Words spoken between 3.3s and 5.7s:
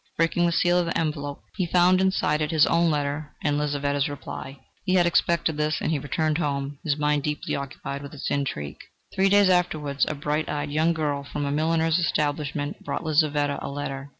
and Lizaveta's reply. He had expected